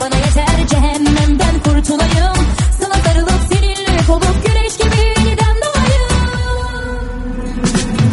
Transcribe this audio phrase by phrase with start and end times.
[0.00, 0.66] Bana yeter.
[0.68, 2.36] Cehennemden kurtulayım.
[2.80, 6.08] Sana sarılıp seninle kovup güneş gibi yeniden doğayım.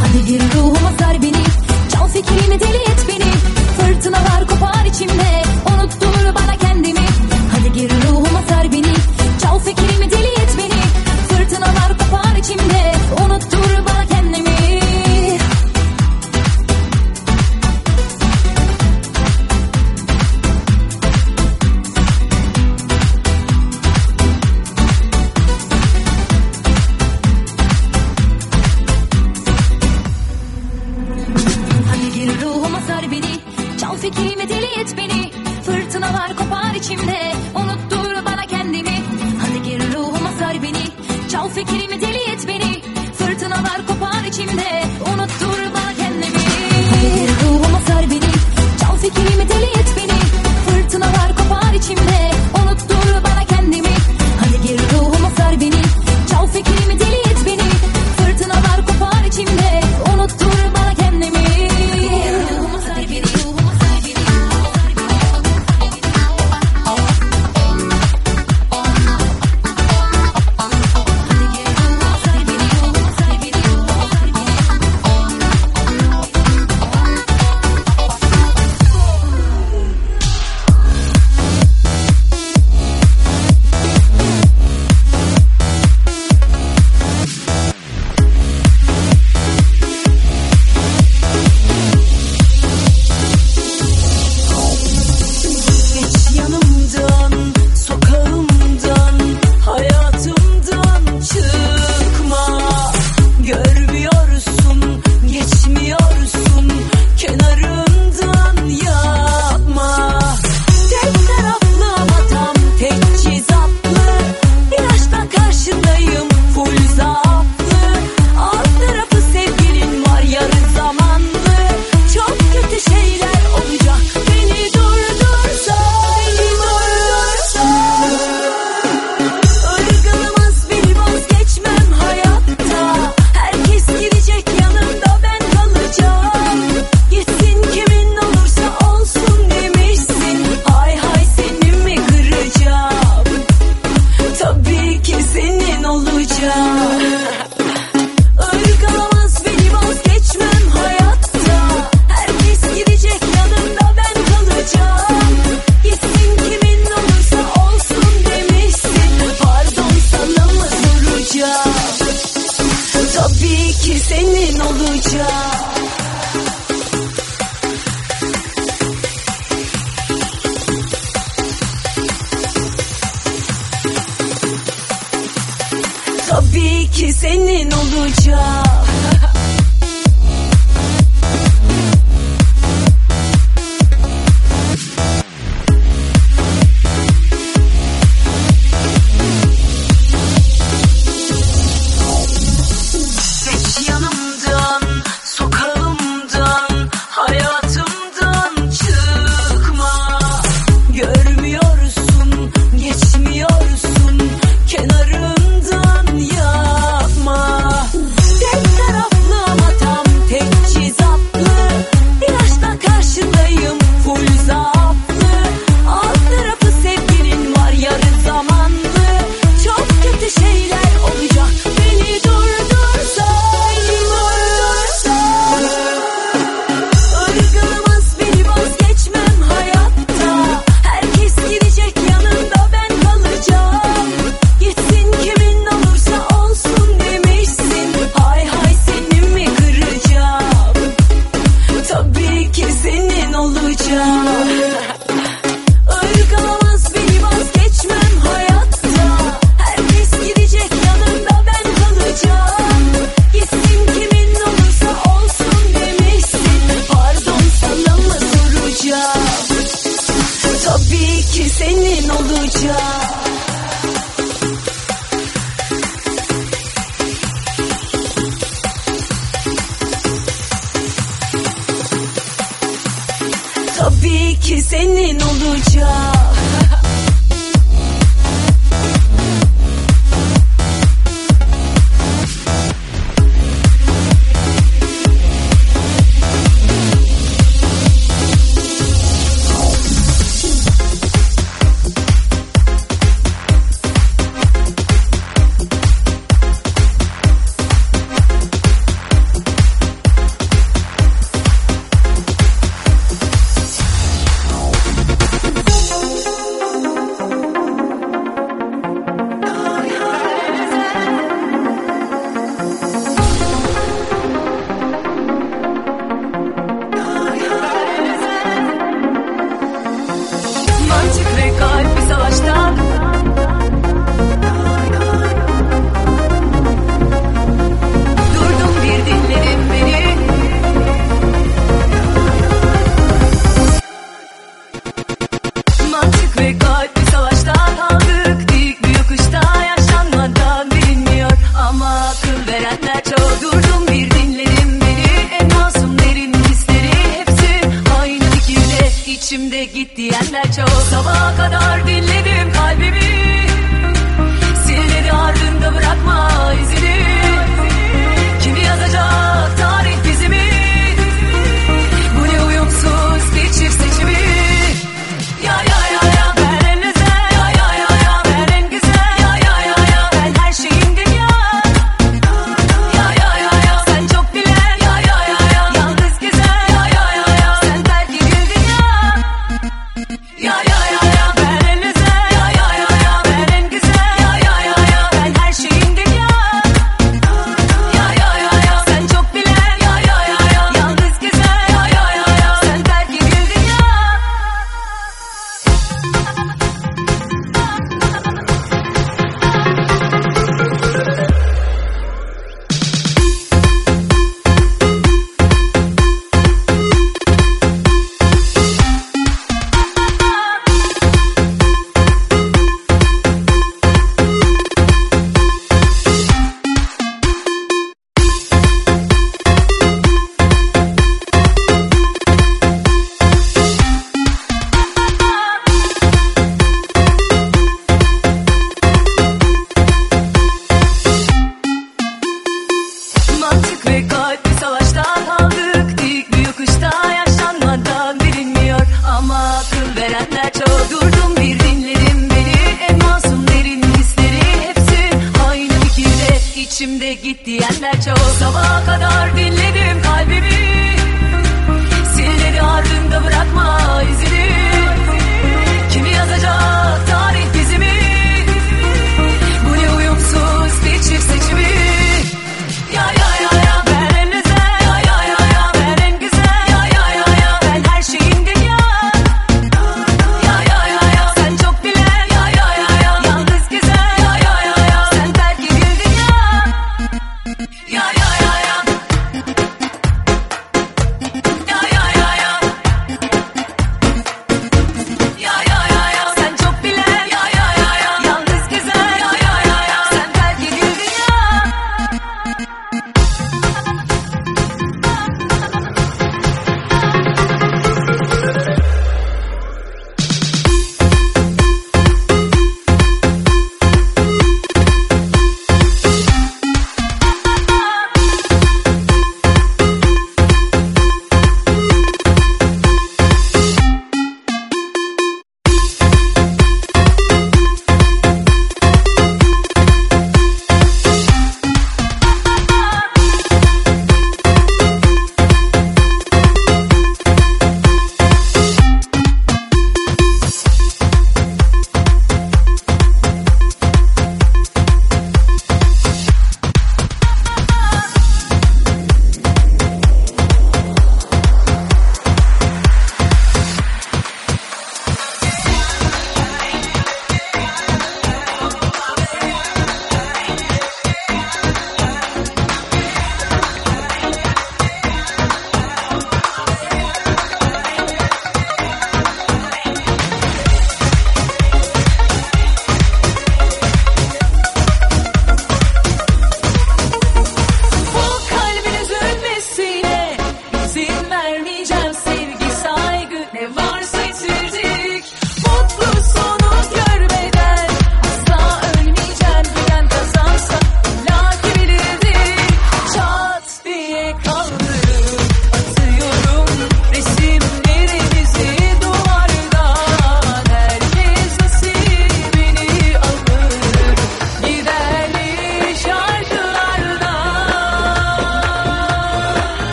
[0.00, 1.42] Hadi gir ruhuma sar beni.
[1.92, 3.30] Çal fikrimi deli et beni.
[3.78, 5.42] Fırtınalar kopar içimde.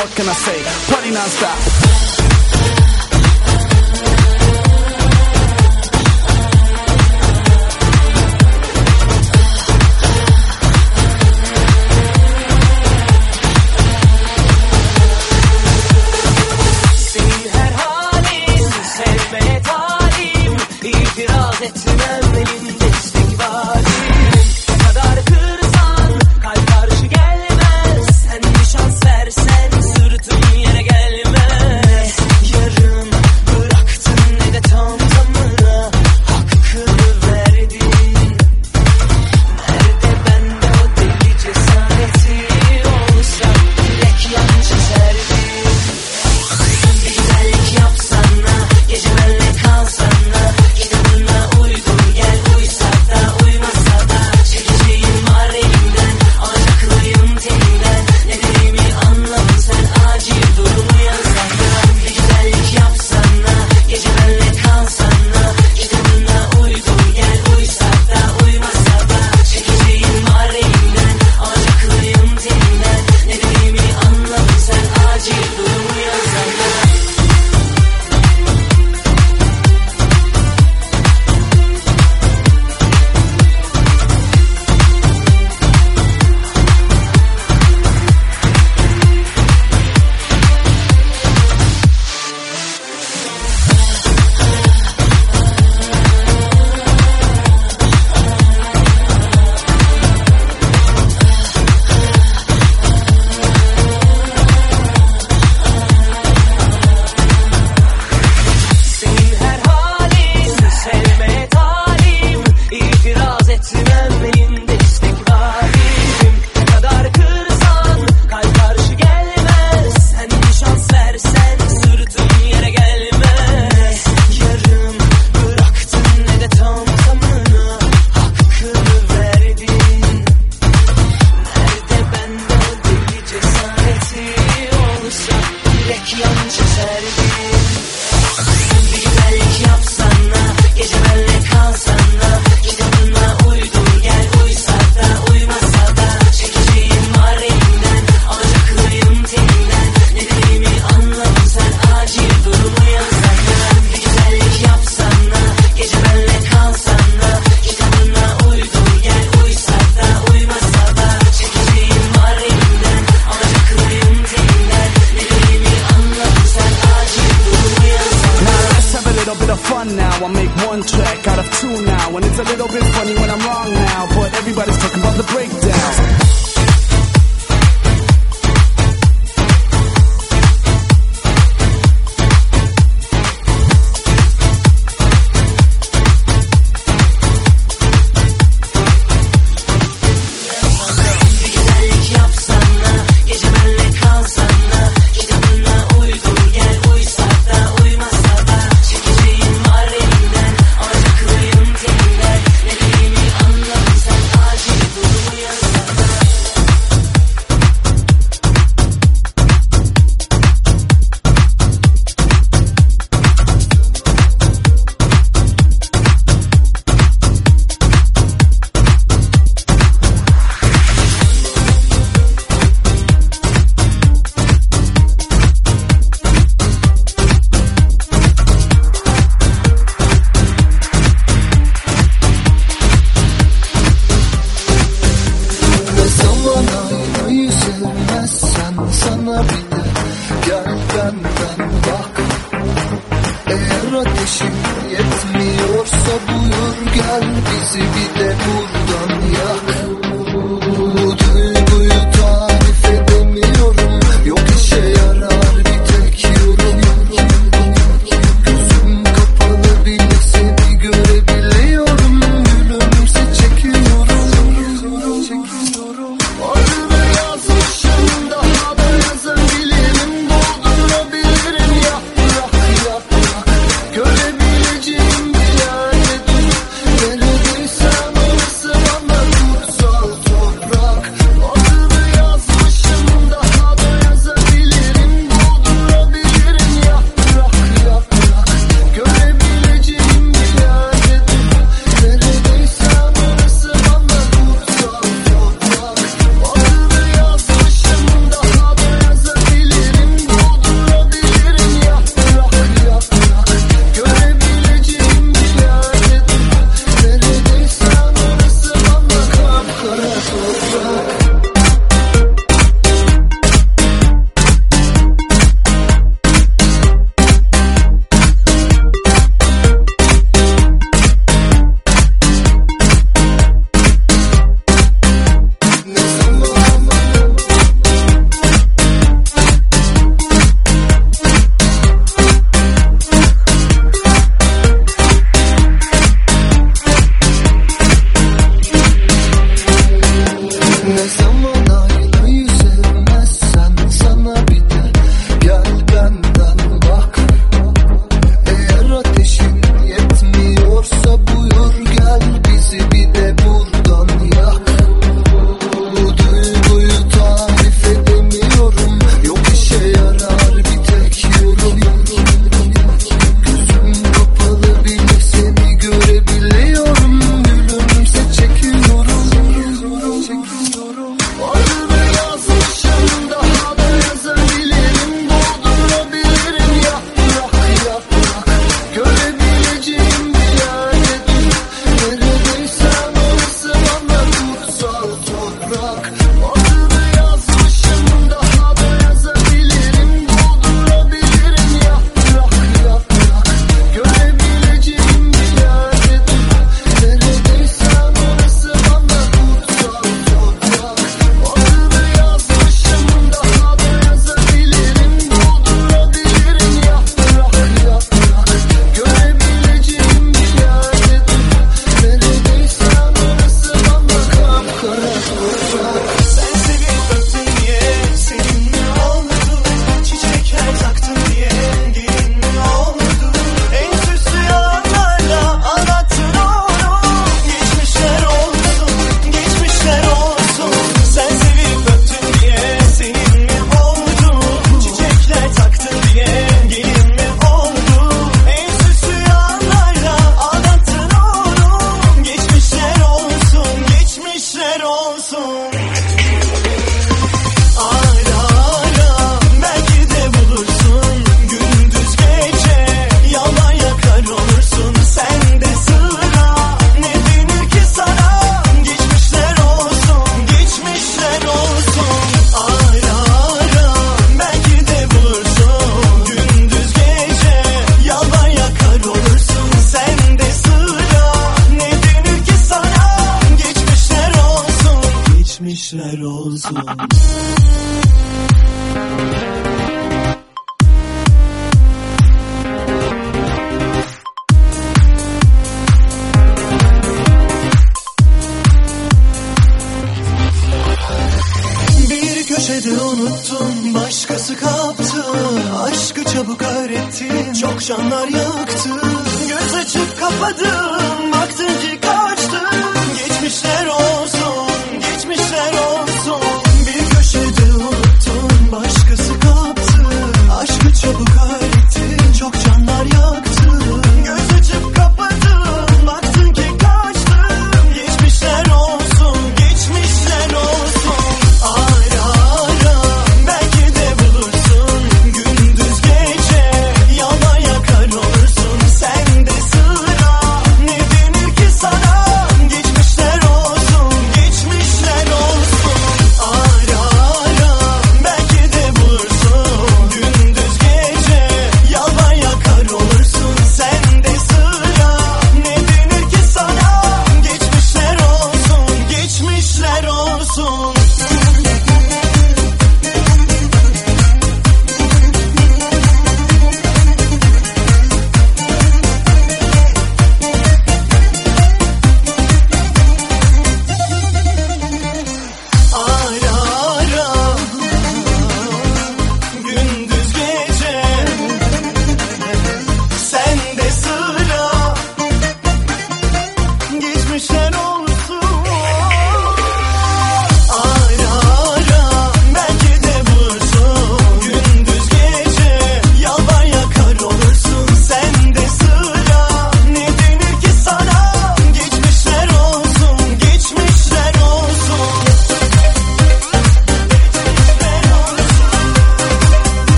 [0.00, 0.62] What can I say?
[0.92, 2.29] Party non-stop.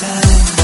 [0.00, 0.57] time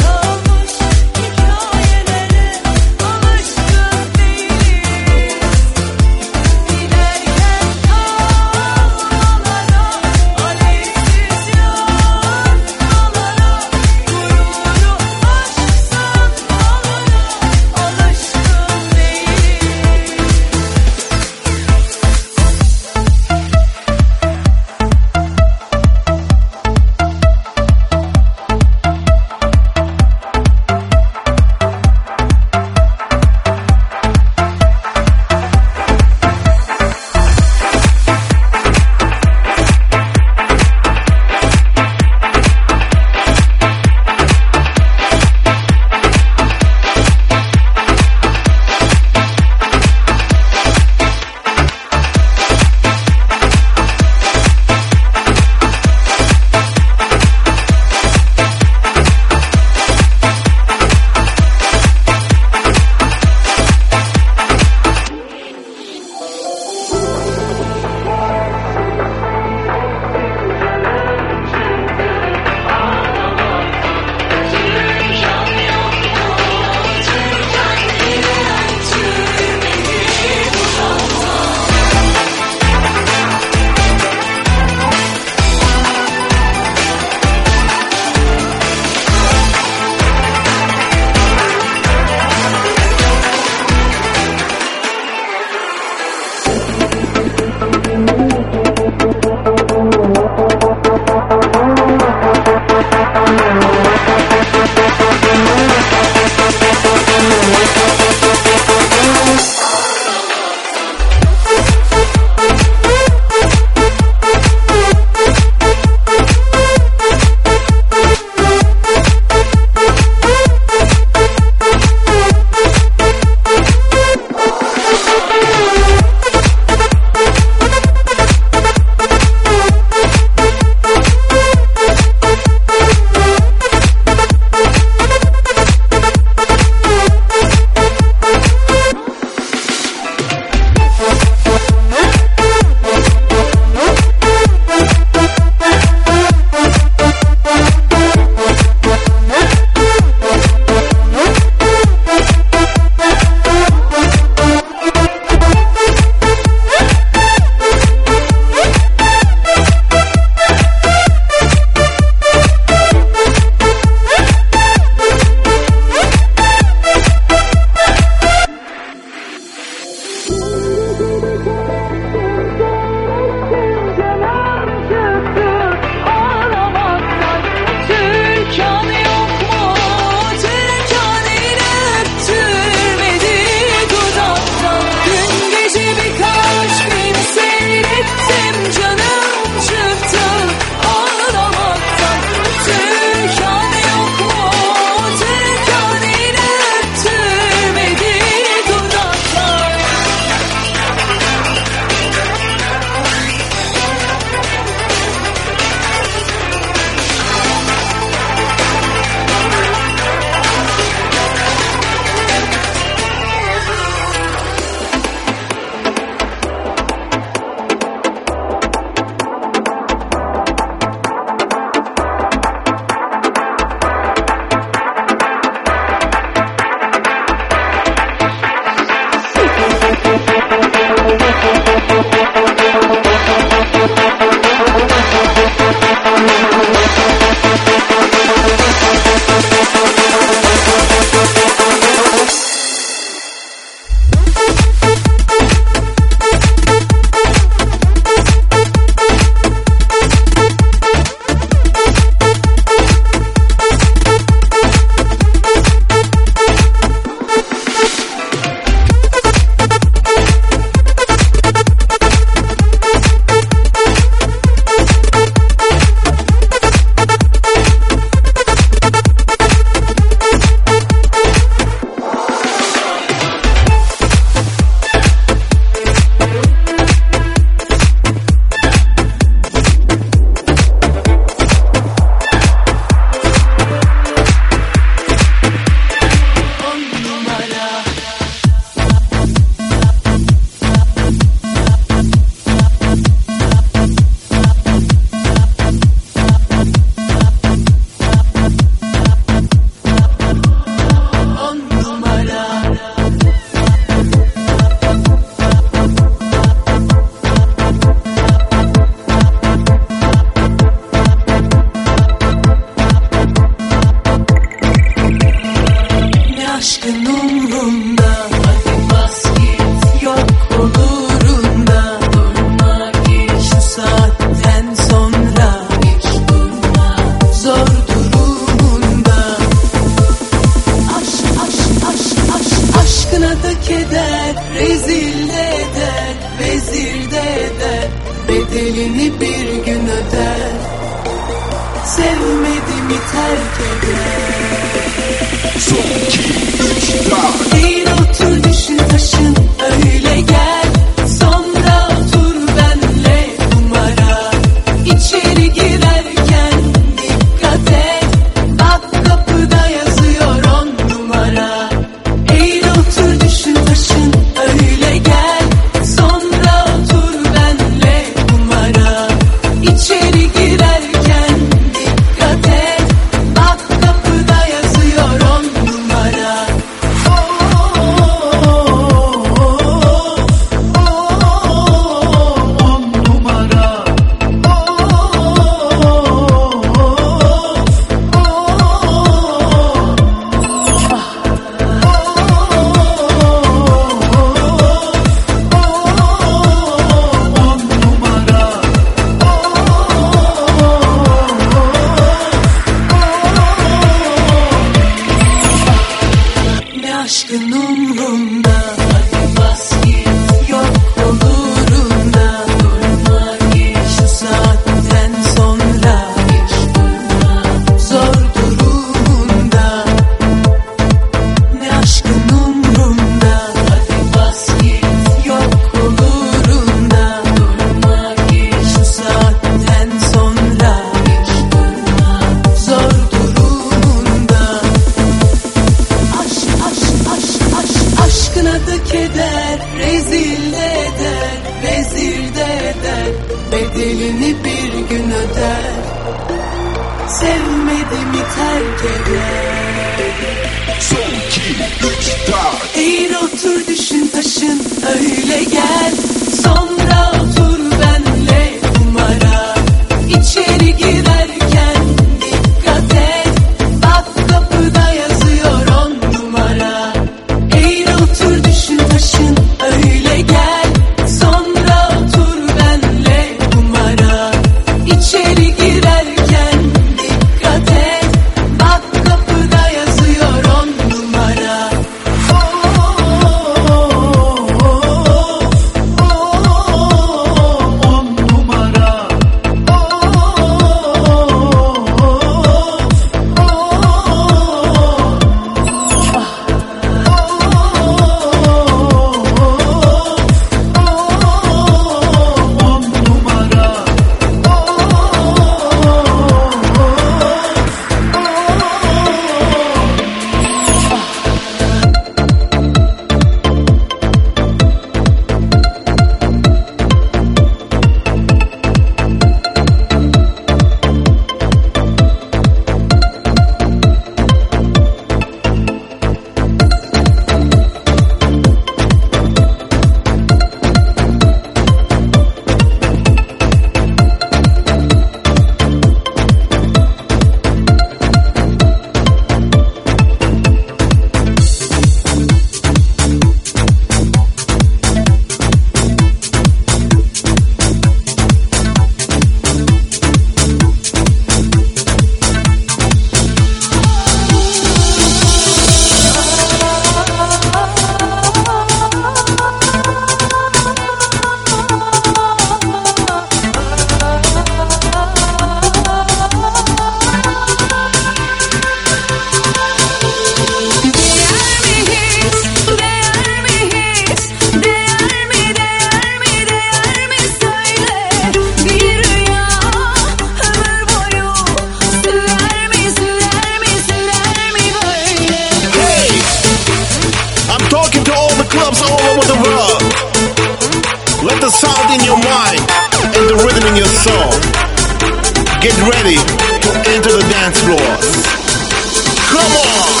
[598.00, 600.00] Come on!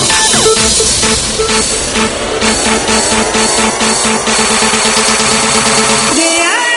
[6.16, 6.69] Come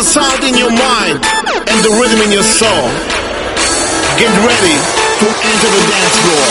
[0.00, 1.20] the sound in your mind
[1.68, 2.88] and the rhythm in your soul.
[4.16, 4.76] Get ready
[5.20, 6.46] to enter the dance floor.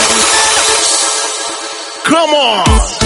[2.06, 2.99] Come on!